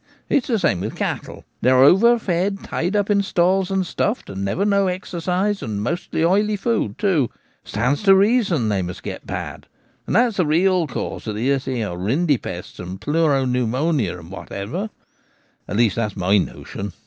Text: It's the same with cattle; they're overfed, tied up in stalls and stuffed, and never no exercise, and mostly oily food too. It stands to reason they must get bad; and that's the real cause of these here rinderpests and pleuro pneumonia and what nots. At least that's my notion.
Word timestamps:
It's 0.29 0.47
the 0.47 0.57
same 0.57 0.81
with 0.81 0.95
cattle; 0.95 1.45
they're 1.61 1.83
overfed, 1.83 2.63
tied 2.63 2.95
up 2.95 3.11
in 3.11 3.21
stalls 3.21 3.69
and 3.69 3.85
stuffed, 3.85 4.31
and 4.31 4.43
never 4.43 4.65
no 4.65 4.87
exercise, 4.87 5.61
and 5.61 5.79
mostly 5.79 6.25
oily 6.25 6.55
food 6.55 6.97
too. 6.97 7.29
It 7.63 7.69
stands 7.69 8.01
to 8.05 8.15
reason 8.15 8.69
they 8.69 8.81
must 8.81 9.03
get 9.03 9.27
bad; 9.27 9.67
and 10.07 10.15
that's 10.15 10.37
the 10.37 10.45
real 10.47 10.87
cause 10.87 11.27
of 11.27 11.35
these 11.35 11.65
here 11.65 11.89
rinderpests 11.95 12.79
and 12.79 12.99
pleuro 12.99 13.45
pneumonia 13.45 14.17
and 14.17 14.31
what 14.31 14.49
nots. 14.49 14.91
At 15.67 15.77
least 15.77 15.97
that's 15.97 16.17
my 16.17 16.39
notion. 16.39 16.93